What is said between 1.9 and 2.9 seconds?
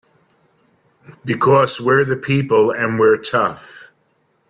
the people